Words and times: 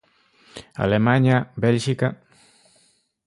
Alemaña, 0.85 1.37
Bélxica... 1.63 2.07